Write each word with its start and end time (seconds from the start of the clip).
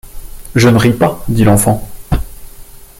Je 0.55 0.67
ne 0.67 0.79
ris 0.79 0.93
pas, 0.93 1.23
dit 1.27 1.43
l’enfant. 1.43 1.87